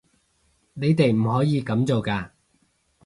[0.73, 2.31] 你哋唔可以噉做㗎